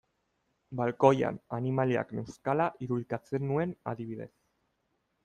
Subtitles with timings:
[0.77, 4.29] Balkoian animaliak neuzkala irudikatzen nuen adibidez.